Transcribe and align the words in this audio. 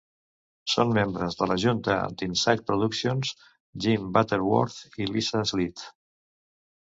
Són 0.75 0.93
membres 0.97 1.35
de 1.41 1.47
la 1.49 1.57
junta 1.63 1.97
d'Incite 2.21 2.65
Productions 2.71 3.33
Jim 3.85 4.07
Butterworth 4.15 4.99
i 5.05 5.07
Lisa 5.11 5.43
Sleeth. 5.53 5.85